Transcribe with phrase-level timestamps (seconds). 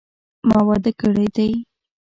[0.47, 1.49] ما واده کړی دي